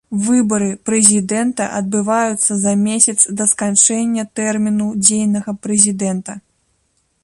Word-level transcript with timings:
Выбары 0.27 0.69
прэзідэнта 0.89 1.67
адбываюцца 1.81 2.57
за 2.63 2.73
месяц 2.87 3.17
да 3.41 3.49
сканчэння 3.55 4.27
тэрміну 4.41 4.87
дзейнага 5.05 5.51
прэзідэнта. 5.67 6.31